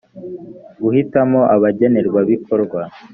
[0.83, 2.81] guhitamo abagenerwabikorwa